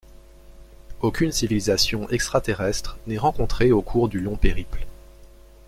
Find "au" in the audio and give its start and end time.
3.71-3.83